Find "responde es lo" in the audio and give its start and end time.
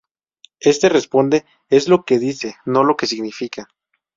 0.89-2.05